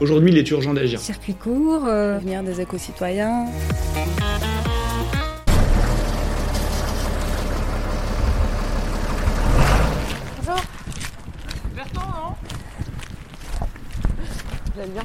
[0.00, 1.00] Aujourd'hui, il est urgent d'agir.
[1.00, 3.46] Circuit court, euh, venir des éco-citoyens.
[10.36, 10.62] Bonjour.
[11.74, 12.34] Bertrand, non?
[14.72, 15.02] Vous allez bien?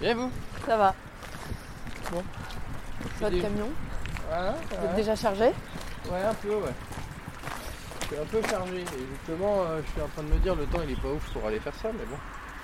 [0.00, 0.30] Bien vous?
[0.66, 0.94] Ça va.
[2.10, 2.22] Bon.
[3.20, 3.68] Pas Votre camion?
[4.28, 4.54] Voilà.
[4.70, 5.44] Vous êtes déjà chargé?
[6.10, 6.74] Ouais, un peu, ouais.
[8.00, 8.80] Je suis un peu chargé.
[8.80, 11.10] Et justement, euh, je suis en train de me dire, le temps il est pas
[11.10, 12.16] ouf pour aller faire ça, mais bon.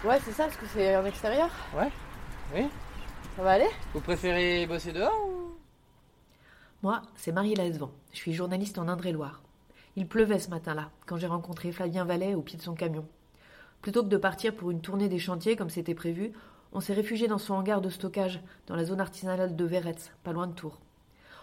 [0.07, 1.51] Ouais, c'est ça, parce que c'est en extérieur.
[1.77, 1.91] Ouais
[2.55, 2.67] Oui
[3.35, 3.67] Ça va aller?
[3.93, 5.57] Vous préférez bosser dehors ou?
[6.85, 7.91] Moi, c'est Marie Laesvent.
[8.13, 9.43] Je suis journaliste en Indre-et-Loire.
[9.97, 13.05] Il pleuvait ce matin-là, quand j'ai rencontré Flavien Vallet au pied de son camion.
[13.83, 16.31] Plutôt que de partir pour une tournée des chantiers comme c'était prévu,
[16.73, 20.33] on s'est réfugié dans son hangar de stockage, dans la zone artisanale de Véretz, pas
[20.33, 20.79] loin de Tours.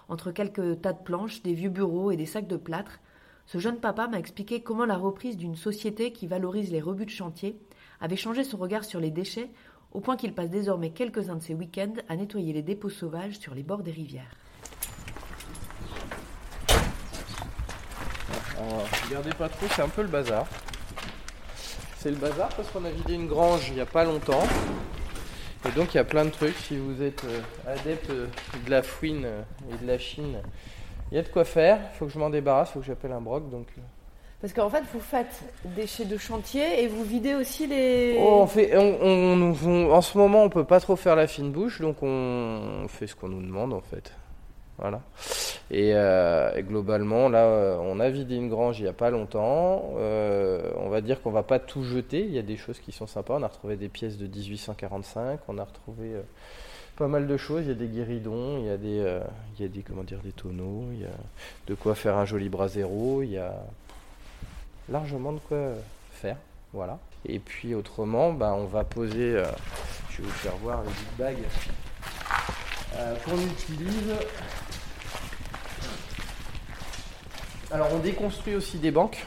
[0.07, 3.01] Entre quelques tas de planches, des vieux bureaux et des sacs de plâtre,
[3.45, 7.09] ce jeune papa m'a expliqué comment la reprise d'une société qui valorise les rebuts de
[7.09, 7.57] chantier
[8.03, 9.49] avait changé son regard sur les déchets
[9.93, 13.55] au point qu'il passe désormais quelques-uns de ses week-ends à nettoyer les dépôts sauvages sur
[13.55, 14.35] les bords des rivières.
[18.57, 20.45] Alors, regardez pas trop, c'est un peu le bazar.
[21.97, 24.43] C'est le bazar parce qu'on a vidé une grange il y a pas longtemps.
[25.65, 26.57] Et donc il y a plein de trucs.
[26.57, 28.27] Si vous êtes euh, adepte euh,
[28.65, 30.41] de la fouine euh, et de la chine,
[31.09, 31.79] il y a de quoi faire.
[31.93, 33.49] Il faut que je m'en débarrasse, il faut que j'appelle un broc.
[33.49, 33.67] Donc.
[34.43, 38.17] Parce qu'en fait, vous faites déchets de chantier et vous videz aussi les.
[38.19, 42.03] Oh, on fait, en ce moment, on peut pas trop faire la fine bouche, donc
[42.03, 44.11] on, fait ce qu'on nous demande en fait.
[44.77, 44.99] Voilà.
[45.71, 49.93] Et, euh, globalement, là, euh, on a vidé une grange il y a pas longtemps.
[49.95, 52.25] Euh, on va dire qu'on va pas tout jeter.
[52.25, 53.37] Il y a des choses qui sont sympas.
[53.39, 55.39] On a retrouvé des pièces de 1845.
[55.47, 56.17] On a retrouvé
[56.97, 57.61] pas mal de choses.
[57.63, 59.21] Il y a des guéridons, il y a des,
[59.57, 60.89] il y a des, comment dire, des tonneaux.
[60.91, 61.15] Il y a
[61.67, 63.23] de quoi faire un joli brasero.
[63.23, 63.53] Il y a
[64.89, 65.57] largement de quoi
[66.11, 66.37] faire.
[66.73, 66.99] Voilà.
[67.25, 69.45] Et puis autrement, bah, on va poser, euh,
[70.09, 71.37] je vais vous faire voir les big bags
[72.95, 74.13] euh, qu'on utilise.
[77.71, 79.25] Alors on déconstruit aussi des banques.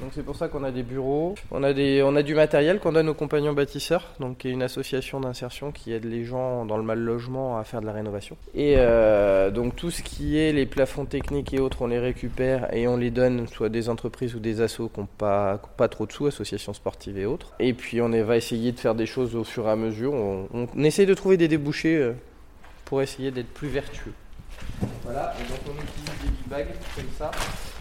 [0.00, 2.80] Donc c'est pour ça qu'on a des bureaux, on a, des, on a du matériel
[2.80, 6.64] qu'on donne aux compagnons bâtisseurs, donc qui est une association d'insertion qui aide les gens
[6.64, 8.36] dans le mal logement à faire de la rénovation.
[8.54, 12.74] Et euh, donc tout ce qui est les plafonds techniques et autres, on les récupère
[12.74, 15.88] et on les donne soit à des entreprises ou des assos qui n'ont pas, pas
[15.88, 17.52] trop de sous, associations sportives et autres.
[17.60, 20.14] Et puis on va essayer de faire des choses au fur et à mesure.
[20.14, 22.12] On, on essaye de trouver des débouchés euh,
[22.84, 24.12] pour essayer d'être plus vertueux.
[25.04, 27.30] Voilà, donc on utilise des big bags comme ça.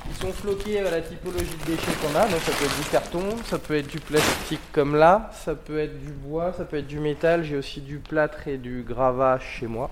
[0.09, 2.89] Ils sont floqués à la typologie de déchets qu'on a, donc ça peut être du
[2.89, 6.77] carton, ça peut être du plastique comme là, ça peut être du bois, ça peut
[6.77, 9.89] être du métal, j'ai aussi du plâtre et du gravat chez moi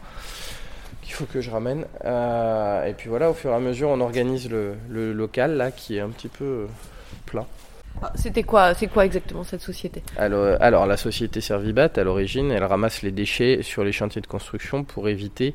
[1.01, 1.85] qu'il faut que je ramène.
[2.05, 5.71] Euh, et puis voilà, au fur et à mesure, on organise le, le local là
[5.71, 6.65] qui est un petit peu euh,
[7.25, 7.45] plein.
[8.01, 10.03] Ah, C'était quoi C'est quoi exactement cette société?
[10.17, 14.27] Alors, alors, la société Servibat, à l'origine, elle ramasse les déchets sur les chantiers de
[14.27, 15.53] construction pour éviter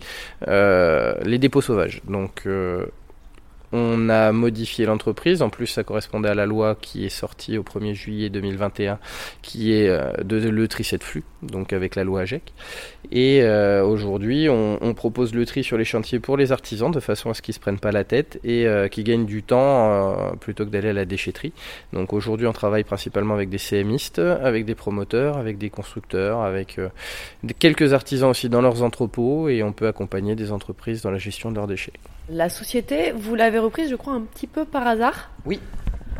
[0.48, 2.02] euh, les dépôts sauvages.
[2.08, 2.86] Donc, euh,
[3.76, 5.42] on a modifié l'entreprise.
[5.42, 9.00] En plus, ça correspondait à la loi qui est sortie au 1er juillet 2021,
[9.42, 12.52] qui est euh, de le tri de flux, donc avec la loi AGEC.
[13.10, 17.30] Et euh, aujourd'hui, on, propose le tri sur les chantiers pour les artisans, de façon
[17.30, 20.64] à ce qu'ils se prennent pas la tête et euh, qu'ils gagnent du temps plutôt
[20.64, 21.52] que d'aller à la déchetterie.
[21.92, 26.78] Donc aujourd'hui, on travaille principalement avec des CMistes, avec des promoteurs, avec des constructeurs, avec
[27.58, 31.50] quelques artisans aussi dans leurs entrepôts et on peut accompagner des entreprises dans la gestion
[31.50, 31.92] de leurs déchets.
[32.30, 35.30] La société, vous l'avez reprise, je crois, un petit peu par hasard.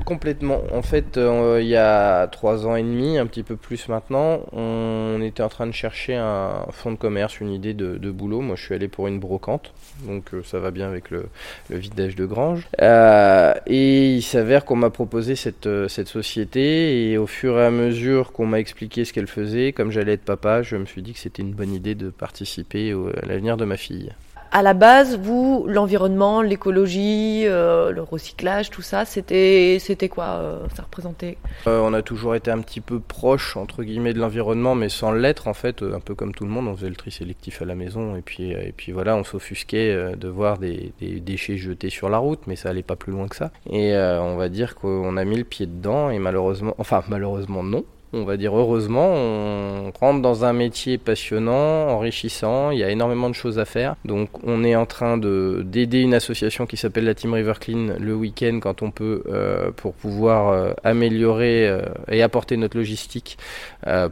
[0.05, 0.60] Complètement.
[0.72, 4.41] En fait, euh, il y a trois ans et demi, un petit peu plus maintenant,
[4.53, 8.41] on était en train de chercher un fonds de commerce, une idée de, boulot.
[8.41, 11.26] Moi, je suis allé pour une brocante, donc euh, ça va bien avec le,
[11.70, 12.69] vidage de grange.
[12.82, 18.32] Euh, et il s'avère qu'on m'a proposé cette, société, et au fur et à mesure
[18.32, 21.19] qu'on m'a expliqué ce qu'elle faisait, comme j'allais être papa, je me suis dit que
[21.19, 24.12] c'était une bonne idée de participer à l'avenir de ma fille.
[24.56, 30.85] À la base, vous, l'environnement, l'écologie, euh, le recyclage, tout ça, c'était, quoi euh, Ça
[30.85, 31.39] représentait?
[31.67, 35.11] Euh, on a toujours été un petit peu proche entre guillemets de l'environnement, mais sans
[35.11, 37.65] l'être en fait, un peu comme tout le monde, on faisait le tri sélectif à
[37.65, 41.91] la maison et puis et puis voilà, on s'offusquait de voir des, des déchets jetés
[41.91, 43.51] sur la route, mais ça allait pas plus loin que ça.
[43.69, 47.85] Et on va dire qu'on a mis le pied dedans et malheureusement, enfin malheureusement non.
[48.14, 53.28] On va dire heureusement, on rentre dans un métier passionnant, enrichissant, il y a énormément
[53.28, 53.96] de choses à faire.
[54.05, 57.94] Donc on est en train de d'aider une association qui s'appelle la Team River Clean
[57.99, 63.38] le week-end quand on peut euh, pour pouvoir euh, améliorer euh, et apporter notre logistique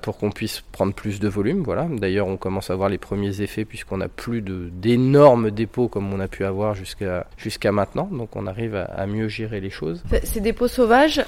[0.03, 1.63] pour qu'on puisse prendre plus de volume.
[1.63, 1.87] Voilà.
[1.91, 6.21] D'ailleurs, on commence à voir les premiers effets puisqu'on a plus d'énormes dépôts comme on
[6.21, 8.07] a pu avoir jusqu'à jusqu'à maintenant.
[8.13, 10.03] Donc on arrive à, à, mieux gérer les choses.
[10.25, 11.25] Ces dépôts sauvages,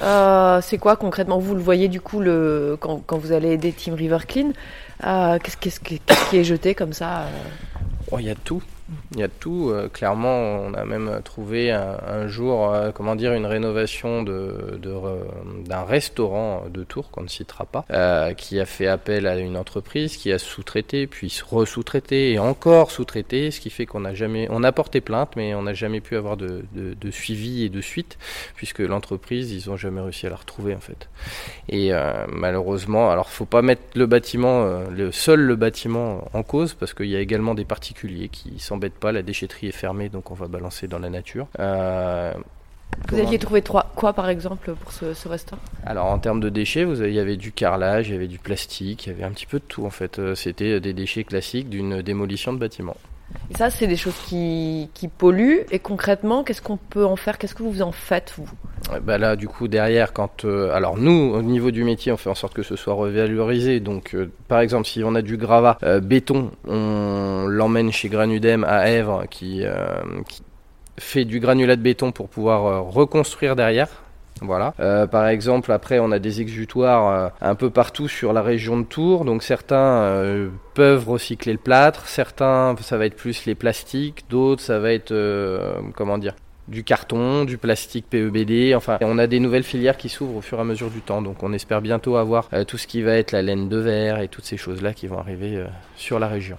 [0.63, 1.39] c'est quoi concrètement?
[1.39, 4.53] Vous le voyez du coup le quand, quand vous allez aider Team River Clean,
[5.01, 7.27] qu'est-ce, qu'est-ce, qui est jeté comme ça
[8.11, 8.63] oh, Il y a tout.
[9.13, 9.71] Il y a tout.
[9.71, 14.79] Euh, clairement, on a même trouvé un, jour, euh, comment dire, une rénovation de,
[15.67, 19.57] d'un restaurant de Tours qu'on ne citera pas, euh, qui a fait appel à une
[19.57, 24.49] entreprise qui a sous-traité, puis re-sous-traité et encore sous-traité, ce qui fait qu'on n'a jamais,
[24.51, 27.81] on a porté plainte, mais on n'a jamais pu avoir de, de, suivi et de
[27.81, 28.19] suite,
[28.57, 31.09] puisque l'entreprise, ils ont jamais réussi à la retrouver en fait.
[31.69, 31.93] Et
[32.29, 37.07] malheureusement, alors faut pas mettre le bâtiment, le seul le bâtiment en cause, parce qu'il
[37.07, 40.49] y a également des particuliers qui sont pas, la déchetterie est fermée, donc on va
[40.49, 41.47] balancer dans la nature.
[41.59, 42.33] Euh,
[43.09, 45.61] vous aviez trouvé trois, quoi par exemple pour ce, ce restaurant?
[45.85, 48.39] Alors en termes de déchets, vous il y avait du carrelage, il y avait du
[48.39, 50.19] plastique, il y avait un petit peu de tout en fait.
[50.19, 52.97] Euh, c'était des déchets classiques d'une démolition de bâtiment.
[53.51, 55.65] Et ça, c'est des choses qui, qui polluent.
[55.71, 57.39] Et concrètement, qu'est-ce qu'on peut en faire?
[57.39, 58.49] Qu'est-ce que vous en faites, vous?
[59.03, 60.45] Bah Là, du coup, derrière, quand.
[60.45, 63.81] Euh, alors, nous, au niveau du métier, on fait en sorte que ce soit revalorisé.
[63.81, 68.65] Donc, euh, par exemple, si on a du gravat euh, béton, on l'emmène chez Granudem
[68.65, 69.65] à Èvres, qui,
[70.29, 70.43] qui
[70.99, 74.04] fait du granulat de béton pour pouvoir reconstruire derrière.
[74.41, 74.75] Voilà.
[74.81, 78.79] Euh, par exemple, après, on a des exutoires euh, un peu partout sur la région
[78.79, 79.25] de Tours.
[79.25, 84.63] Donc certains euh, peuvent recycler le plâtre, certains, ça va être plus les plastiques, d'autres,
[84.63, 85.15] ça va être,
[85.95, 86.35] comment dire,
[86.67, 88.75] du carton, du plastique PEBD.
[88.75, 91.23] Enfin, on a des nouvelles filières qui s'ouvrent au fur et à mesure du temps.
[91.23, 94.29] Donc, on espère bientôt avoir tout ce qui va être la laine de verre et
[94.29, 95.65] toutes ces choses-là qui vont arriver
[95.97, 96.57] sur la région.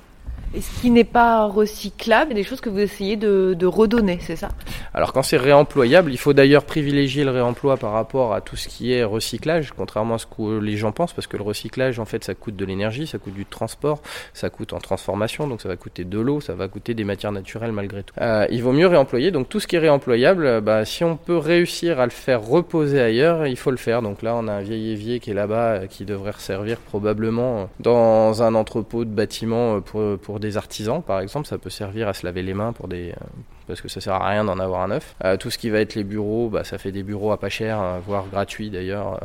[0.60, 4.50] Ce qui n'est pas recyclable, des choses que vous essayez de, redonner, c'est ça?
[4.94, 8.68] Alors quand c'est réemployable, il faut d'ailleurs privilégier le réemploi par rapport à tout ce
[8.68, 12.06] qui est recyclage, contrairement à ce que les gens pensent, parce que le recyclage, en
[12.06, 14.02] fait, ça coûte de l'énergie, ça coûte du transport,
[14.34, 17.31] ça coûte en transformation, donc ça va coûter de l'eau, ça va coûter des matières
[17.31, 18.13] naturelles malgré tout.
[18.22, 21.38] Euh, il vaut mieux réemployer, donc tout ce qui est réemployable, bah, si on peut
[21.38, 24.02] réussir à le faire reposer ailleurs, il faut le faire.
[24.02, 27.69] Donc là, on a un vieil évier qui est là-bas, euh, qui devrait servir probablement
[27.80, 32.07] dans un entrepôt de bâtiment euh, pour, pour des artisans, par exemple, ça peut servir
[32.07, 33.25] à se laver les mains pour des, euh,
[33.68, 35.15] parce que ça sert à rien d'en avoir un neuf.
[35.24, 37.50] Euh, tout ce qui va être les bureaux, bah, ça fait des bureaux à pas
[37.50, 39.19] cher, euh, voire gratuits d'ailleurs.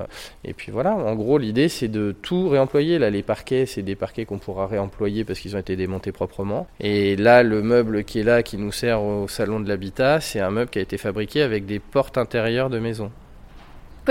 [0.45, 2.99] et puis voilà, en gros, l'idée c'est de tout réemployer.
[2.99, 6.67] Là, les parquets, c'est des parquets qu'on pourra réemployer parce qu'ils ont été démontés proprement.
[6.81, 10.41] Et là, le meuble qui est là, qui nous sert au salon de l'habitat, c'est
[10.41, 13.11] un meuble qui a été fabriqué avec des portes intérieures de maison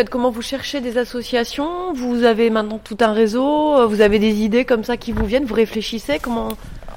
[0.08, 1.92] comment vous cherchez des associations?
[1.94, 5.46] Vous avez maintenant tout un réseau Vous avez des idées comme ça qui vous viennent
[5.46, 6.50] Vous réfléchissez Comment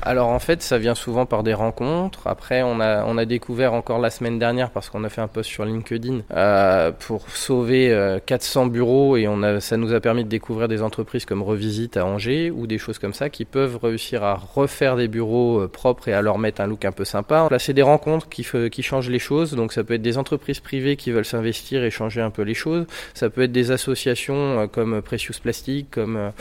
[0.05, 2.27] alors en fait, ça vient souvent par des rencontres.
[2.27, 5.29] Après, on a, on a découvert encore la semaine dernière, parce qu'on a fait un
[5.29, 10.01] post sur LinkedIn, euh, pour sauver 400 euh, bureaux, et on a, ça nous a
[10.01, 13.45] permis de découvrir des entreprises comme Revisite à Angers, ou des choses comme ça, qui
[13.45, 16.93] peuvent réussir à refaire des bureaux euh, propres et à leur mettre un look un
[16.93, 17.49] peu sympa.
[17.51, 20.61] Là, c'est des rencontres qui, qui changent les choses, donc ça peut être des entreprises
[20.61, 22.87] privées qui veulent s'investir et changer un peu les choses.
[23.15, 26.33] Ça peut être des associations comme Precious Plastic, comme,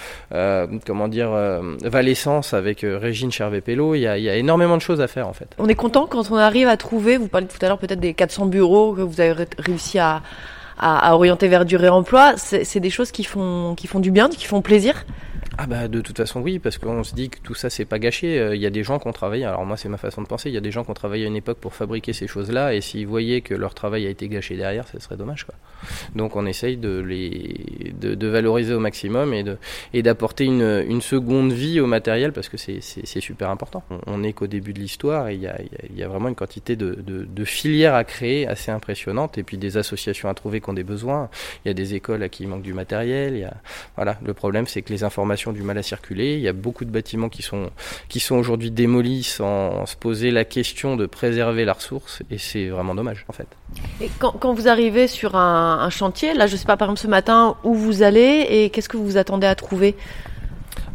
[0.86, 1.32] comment dire,
[1.84, 5.28] Valessence avec Régine Chervé il y, a, il y, a, énormément de choses à faire
[5.28, 5.56] en fait.
[5.58, 8.14] On est content quand on arrive à trouver, vous parlez tout à l'heure peut-être des
[8.14, 10.22] 400 bureaux que vous avez réussi à,
[10.78, 14.30] à, à orienter vers du réemploi, c'est des choses qui font, qui font du bien,
[14.30, 15.06] qui font plaisir
[15.58, 18.00] ah bah de toute façon oui, parce qu'on se dit que tout ça c'est pas
[18.00, 18.40] gâché.
[18.40, 20.28] Euh, il y a des gens qui ont travaillé, alors moi c'est ma façon de
[20.28, 22.26] penser, il y a des gens qui ont travaillé à une époque pour fabriquer ces
[22.26, 25.54] choses-là, et s'ils voyaient que leur travail a été gâché derrière, ce serait dommage quoi.
[26.16, 29.58] Donc on essaye de les de, valoriser au maximum et de
[29.94, 33.84] et d'apporter une, une seconde vie au matériel parce que c'est super important.
[34.08, 35.58] On, n'est qu'au début de l'histoire et il y a,
[35.96, 39.78] y a vraiment une quantité de, de, filières à créer assez impressionnante et puis des
[39.78, 41.30] associations à trouver qui ont des besoins.
[41.66, 43.36] Il y a des écoles à qui il manque du matériel.
[43.36, 43.54] Y a,
[43.96, 46.36] voilà, le problème c'est que les informations du mal à circuler.
[46.36, 47.72] Il y a beaucoup de bâtiments qui sont,
[48.10, 52.68] qui sont aujourd'hui démolis sans se poser la question de préserver la ressource et c'est
[52.68, 53.48] vraiment dommage en fait.
[54.02, 57.02] Et quand, quand vous arrivez sur un, un, chantier, là je sais pas par exemple
[57.02, 59.96] ce matin où vous allez et qu'est-ce que vous attendez à trouver?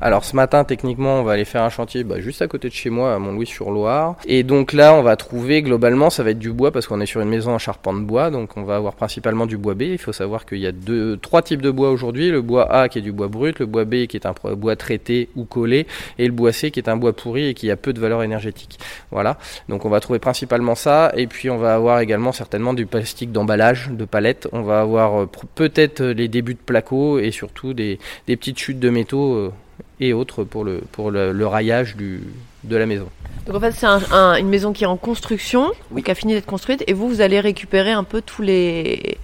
[0.01, 2.75] Alors ce matin, techniquement, on va aller faire un chantier bah, juste à côté de
[2.75, 4.17] chez moi, à Montlouis-sur-Loire.
[4.27, 7.07] Et donc là, on va trouver globalement, ça va être du bois parce qu'on est
[7.07, 9.83] sur une maison en charpente de bois, donc on va avoir principalement du bois B.
[9.83, 12.89] Il faut savoir qu'il y a deux, trois types de bois aujourd'hui le bois A
[12.89, 15.87] qui est du bois brut, le bois B qui est un bois traité ou collé,
[16.19, 18.23] et le bois C qui est un bois pourri et qui a peu de valeur
[18.23, 18.79] énergétique.
[19.11, 19.39] Voilà.
[19.69, 23.33] Donc on va trouver principalement ça, et puis on va avoir également certainement du plastique
[23.33, 24.49] d'emballage, de palettes.
[24.53, 28.91] On va avoir euh, peut-être les débuts de placo et surtout des, petites chutes de
[28.91, 29.53] métaux euh,
[30.01, 32.23] et autres pour le, pour le, raillage du,
[32.65, 33.09] de la maison.
[33.47, 35.73] Donc en fait c'est une maison qui est en construction,
[36.05, 39.19] qui a fini d'être construite, et vous vous allez récupérer un peu tous les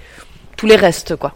[0.56, 1.34] tous les restes quoi.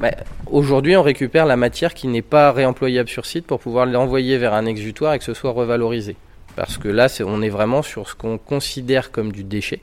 [0.00, 0.10] Bah,
[0.46, 4.52] aujourd'hui, on récupère la matière qui n'est pas réemployable sur site pour pouvoir l'envoyer vers
[4.54, 6.16] un exutoire et que ce soit revalorisé.
[6.56, 9.80] Parce que là, on est vraiment sur ce qu'on considère comme du déchet,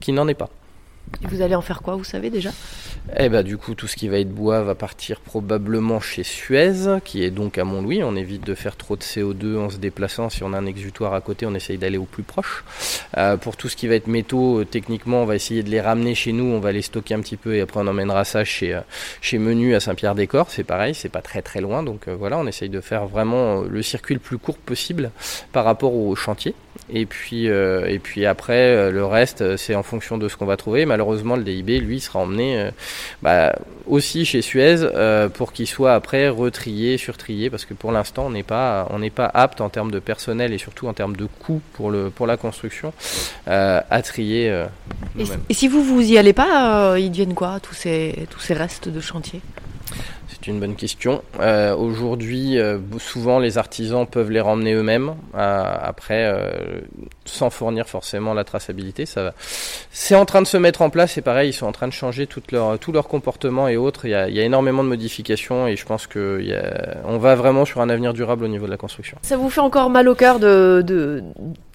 [0.00, 0.48] qui n'en est pas.
[1.22, 2.50] Vous allez en faire quoi, vous savez déjà?
[3.16, 7.00] Eh ben, du coup, tout ce qui va être bois va partir probablement chez Suez,
[7.04, 8.02] qui est donc à Montlouis.
[8.04, 10.28] On évite de faire trop de CO2 en se déplaçant.
[10.28, 12.64] Si on a un exutoire à côté, on essaye d'aller au plus proche.
[13.16, 15.80] Euh, pour tout ce qui va être métaux, euh, techniquement, on va essayer de les
[15.80, 16.44] ramener chez nous.
[16.44, 18.80] On va les stocker un petit peu et après on emmènera ça chez, euh,
[19.22, 20.50] chez Menu à Saint-Pierre-des-Corps.
[20.50, 21.82] C'est pareil, c'est pas très très loin.
[21.82, 25.10] Donc voilà, on essaye de faire vraiment le circuit le plus court possible
[25.52, 26.54] par rapport au chantier.
[26.90, 30.86] Et puis, et puis après, le reste, c'est en fonction de ce qu'on va trouver.
[30.98, 32.70] Le DIB, lui, sera emmené
[33.22, 33.54] bah,
[33.86, 34.76] aussi chez Suez
[35.34, 39.10] pour qu'il soit après retrié, surtrié, parce que pour l'instant, on n'est pas, on n'est
[39.10, 42.26] pas apte en termes de personnel et surtout en termes de coûts pour le, pour
[42.26, 42.92] la construction
[43.46, 44.46] à trier.
[45.18, 48.54] Et, et, si vous vous y allez pas, ils deviennent quoi tous ces, tous ces
[48.54, 49.40] restes de chantier
[50.40, 51.22] c'est une bonne question.
[51.40, 55.14] Euh, aujourd'hui, euh, souvent les artisans peuvent les ramener eux-mêmes.
[55.34, 56.52] Euh, après,
[57.28, 59.34] sans fournir forcément la traçabilité, ça va.
[59.90, 61.12] C'est en train de se mettre en place.
[61.12, 64.04] C'est pareil, ils sont en train de changer tout leur tout leur comportement et autres.
[64.04, 66.42] Il y, a, il y a énormément de modifications et je pense que
[67.04, 69.18] on va vraiment sur un avenir durable au niveau de la construction.
[69.22, 71.22] Ça vous fait encore mal au cœur de, de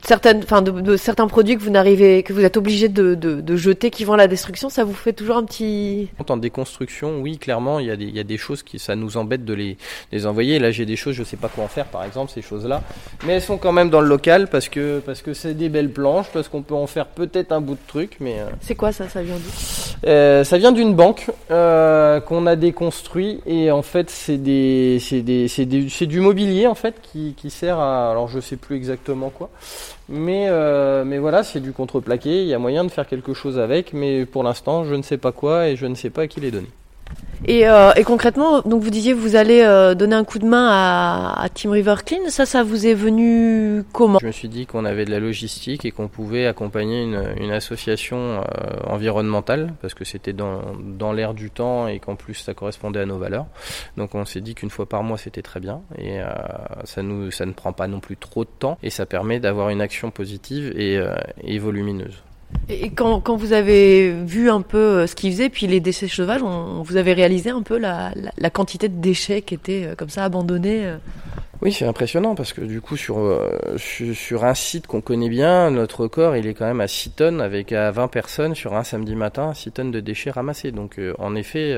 [0.03, 3.89] certaines, enfin de, certains produits que vous n'arrivez, que vous êtes obligé de, de, jeter,
[3.89, 6.09] qui vont à la destruction, ça vous fait toujours un petit.
[6.27, 8.95] En déconstruction, oui, clairement, il y a des, il y a des choses qui, ça
[8.95, 9.77] nous embête de les,
[10.11, 10.57] les envoyer.
[10.57, 12.81] Là, j'ai des choses, je sais pas quoi en faire, par exemple, ces choses-là,
[13.25, 15.91] mais elles sont quand même dans le local parce que parce que c'est des belles
[15.91, 18.39] planches, parce qu'on peut en faire peut-être un bout de truc, mais.
[18.39, 20.07] Euh, c'est quoi ça Ça vient d'où?
[20.07, 25.21] Euh, Ça vient d'une banque euh, qu'on a déconstruit et en fait, c'est des, c'est
[25.21, 29.29] des, c'est du mobilier en fait qui, qui sert à, alors je sais plus exactement
[29.29, 29.49] quoi.
[30.09, 30.49] Mais,
[31.05, 34.25] mais voilà, c'est du contreplaqué, il y a moyen de faire quelque chose avec, mais
[34.25, 36.51] pour l'instant, je ne sais pas quoi et je ne sais pas à qui les
[36.51, 36.69] donner.
[37.45, 40.67] Et, euh, et, concrètement, donc vous disiez vous allez euh, donner un coup de main
[40.69, 42.29] à, à, Team River Clean.
[42.29, 44.19] Ça, ça vous est venu comment?
[44.19, 48.17] Je me suis dit qu'on avait de la logistique et qu'on pouvait accompagner une, association
[48.17, 48.41] euh,
[48.87, 53.05] environnementale parce que c'était dans, dans l'air du temps et qu'en plus ça correspondait à
[53.05, 53.45] nos valeurs.
[53.97, 56.19] Donc on s'est dit qu'une fois par mois c'était très bien et
[56.83, 59.69] ça nous ça ne prend pas non plus trop de temps et ça permet d'avoir
[59.69, 60.99] une action positive et,
[61.43, 62.23] et volumineuse.
[62.69, 66.07] Et quand, quand, vous avez vu un peu euh, ce qu'ils faisaient, puis les déchets
[66.07, 69.95] sauvages, on, vous avez réalisé un peu la, la, quantité de déchets qui étaient euh,
[69.95, 70.97] comme ça abandonnés euh
[71.61, 73.39] oui, c'est impressionnant parce que du coup, sur,
[73.77, 77.39] sur, un site qu'on connaît bien, notre corps, il est quand même à 6 tonnes
[77.39, 80.73] avec à 20 personnes sur un samedi matin, 6 tonnes de déchets ramassés.
[80.73, 81.73] Donc, en effet,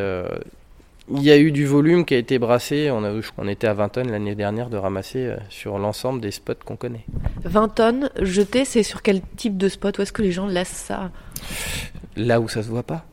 [1.11, 2.89] il y a eu du volume qui a été brassé.
[2.91, 6.31] On, a, on était à 20 tonnes l'année dernière de ramasser euh, sur l'ensemble des
[6.31, 7.05] spots qu'on connaît.
[7.43, 9.97] 20 tonnes jetées, c'est sur quel type de spot?
[9.97, 11.11] Où est-ce que les gens laissent ça?
[12.15, 13.05] Là où ça se voit pas.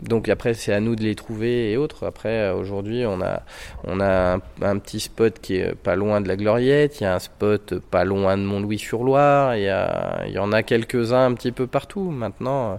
[0.00, 2.04] Donc après, c'est à nous de les trouver et autres.
[2.04, 3.42] Après, euh, aujourd'hui, on a,
[3.84, 7.00] on a un, petit spot qui est pas loin de la Gloriette.
[7.00, 9.56] Il y a un spot pas loin de Mont-Louis-sur-Loire.
[9.56, 9.72] Il,
[10.26, 12.10] il y en a quelques-uns un petit peu partout.
[12.10, 12.76] Maintenant, euh,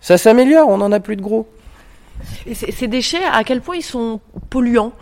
[0.00, 0.68] ça s'améliore.
[0.68, 1.46] On en a plus de gros.
[2.46, 4.92] Et ces déchets, à quel point ils sont polluants?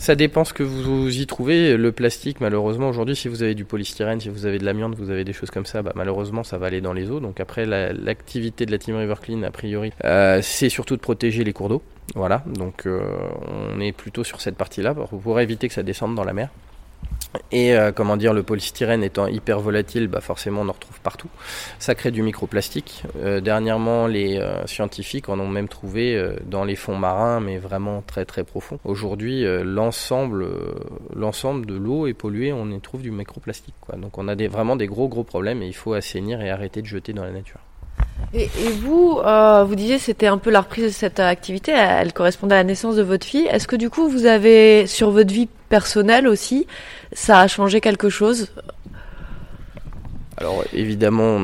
[0.00, 1.76] Ça dépend ce que vous y trouvez.
[1.76, 5.10] Le plastique, malheureusement, aujourd'hui, si vous avez du polystyrène, si vous avez de l'amiante, vous
[5.10, 7.20] avez des choses comme ça, bah, malheureusement, ça va aller dans les eaux.
[7.20, 11.44] Donc après, l'activité de la Team River Clean, a priori, euh, c'est surtout de protéger
[11.44, 11.82] les cours d'eau.
[12.14, 13.02] Voilà, donc euh,
[13.46, 16.48] on est plutôt sur cette partie-là pour éviter que ça descende dans la mer.
[17.52, 21.28] Et euh, comment dire, le polystyrène étant hyper volatile, bah forcément on en retrouve partout.
[21.78, 23.04] Ça crée du microplastique.
[23.22, 26.00] Euh, dernièrement, les euh, scientifiques en ont même trouvé
[26.44, 28.78] dans les fonds marins, mais vraiment très très profond.
[28.84, 30.46] Aujourd'hui, l'ensemble,
[31.14, 33.74] l'ensemble de l'eau est polluée, on y trouve du microplastique.
[33.80, 33.96] Quoi.
[33.96, 36.82] Donc on a des, vraiment des gros gros problèmes et il faut assainir et arrêter
[36.82, 37.60] de jeter dans la nature.
[38.32, 38.48] Et,
[38.80, 42.58] vous, euh, vous disiez c'était un peu la reprise de cette activité, elle correspondait à
[42.58, 43.46] la naissance de votre fille.
[43.46, 46.66] Est-ce que du coup vous avez, sur votre vie personnelle aussi,
[47.12, 48.52] ça a changé quelque chose?
[50.40, 51.36] Alors évidemment,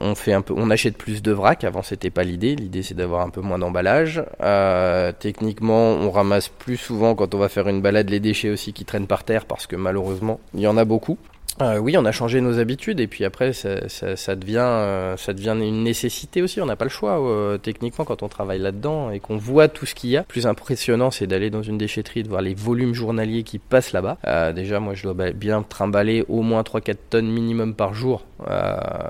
[0.00, 1.64] on, fait un peu, on achète plus de vrac.
[1.64, 2.56] Avant, c'était pas l'idée.
[2.56, 4.24] L'idée, c'est d'avoir un peu moins d'emballage.
[4.40, 8.72] Euh, techniquement, on ramasse plus souvent quand on va faire une balade les déchets aussi
[8.72, 11.18] qui traînent par terre parce que malheureusement, il y en a beaucoup.
[11.62, 15.16] Euh, oui, on a changé nos habitudes et puis après, ça, ça, ça devient, euh,
[15.16, 16.60] ça devient une nécessité aussi.
[16.60, 19.86] On n'a pas le choix euh, techniquement quand on travaille là-dedans et qu'on voit tout
[19.86, 20.22] ce qu'il y a.
[20.22, 24.18] Plus impressionnant, c'est d'aller dans une déchetterie, de voir les volumes journaliers qui passent là-bas.
[24.26, 28.24] Euh, déjà, moi, je dois bien trimballer au moins 3-4 tonnes minimum par jour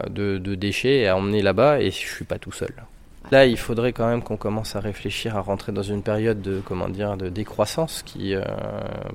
[0.09, 2.73] de, de déchets à emmener là-bas et je suis pas tout seul.
[3.33, 6.61] Là, il faudrait quand même qu'on commence à réfléchir à rentrer dans une période de
[6.64, 8.42] comment dire de décroissance, qui euh,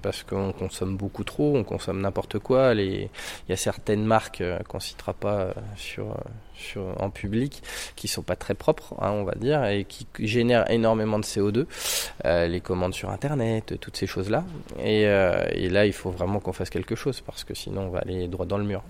[0.01, 2.73] parce qu'on consomme beaucoup trop, on consomme n'importe quoi.
[2.73, 3.09] Il
[3.47, 6.15] y a certaines marques euh, qu'on citera pas euh, sur
[6.99, 7.63] en public
[7.95, 11.65] qui sont pas très propres, hein, on va dire, et qui génèrent énormément de CO2.
[12.25, 14.43] Euh, les commandes sur Internet, toutes ces choses-là.
[14.79, 17.89] Et, euh, et là, il faut vraiment qu'on fasse quelque chose parce que sinon, on
[17.89, 18.83] va aller droit dans le mur.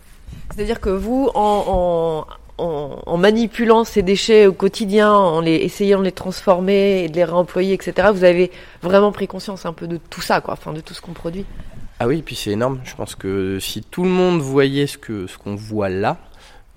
[0.53, 2.25] C'est-à-dire que vous, en,
[2.61, 7.15] en, en, manipulant ces déchets au quotidien, en les essayant de les transformer et de
[7.15, 8.51] les réemployer, etc., vous avez
[8.81, 11.45] vraiment pris conscience un peu de tout ça, quoi, enfin de tout ce qu'on produit.
[11.99, 12.79] Ah oui, puis c'est énorme.
[12.83, 16.17] Je pense que si tout le monde voyait ce que ce qu'on voit là,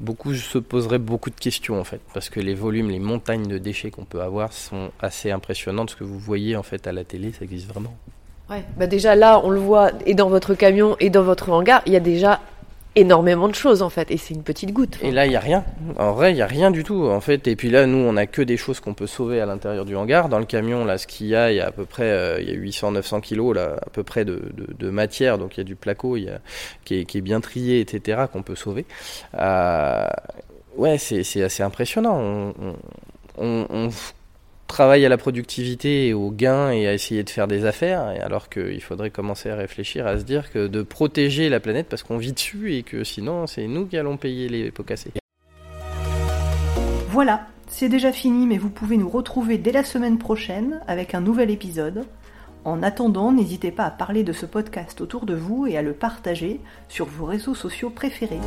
[0.00, 3.58] beaucoup se poseraient beaucoup de questions en fait, parce que les volumes, les montagnes de
[3.58, 5.90] déchets qu'on peut avoir sont assez impressionnantes.
[5.90, 7.96] Ce que vous voyez en fait à la télé, ça existe vraiment.
[8.50, 11.80] Ouais, bah déjà là, on le voit et dans votre camion et dans votre hangar,
[11.86, 12.40] il y a déjà
[12.96, 14.98] énormément de choses en fait et c'est une petite goutte.
[15.02, 15.64] Et là il y a rien.
[15.98, 17.46] En vrai il y a rien du tout en fait.
[17.46, 19.96] Et puis là nous on a que des choses qu'on peut sauver à l'intérieur du
[19.96, 20.28] hangar.
[20.28, 22.40] Dans le camion là ce qu'il y a il y a à peu près euh,
[22.40, 25.60] il y a 800-900 kilos là à peu près de, de, matière donc il y
[25.62, 26.16] a du placo
[26.84, 28.86] qui, est, qui est bien trié etc qu'on peut sauver.
[29.38, 30.06] Euh,
[30.76, 32.18] ouais c'est assez impressionnant.
[32.18, 32.54] On,
[33.38, 33.88] on, on,
[34.66, 38.49] travaille à la productivité et au gain et à essayer de faire des affaires, alors
[38.49, 42.18] qu'il faudrait commencer à réfléchir, à se dire que de protéger la planète parce qu'on
[42.18, 45.12] vit dessus et que sinon c'est nous qui allons payer les pots cassés.
[47.11, 51.21] Voilà, c'est déjà fini, mais vous pouvez nous retrouver dès la semaine prochaine avec un
[51.21, 52.04] nouvel épisode.
[52.64, 55.92] En attendant, n'hésitez pas à parler de ce podcast autour de vous et à le
[55.92, 58.40] partager sur vos réseaux sociaux préférés.